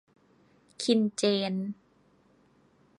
[0.81, 1.23] คินเจ
[1.53, 1.55] น